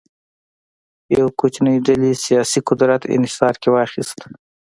[1.17, 4.19] یوه کوچنۍ ډلې سیاسي قدرت انحصار کې واخیست.